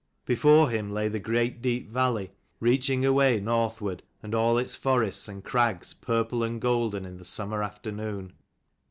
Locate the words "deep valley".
1.61-2.31